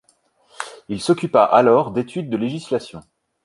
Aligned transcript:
Il 0.89 0.99
s'occupa 0.99 1.43
alors 1.43 1.91
d'études 1.91 2.31
de 2.31 2.37
législation. 2.37 3.01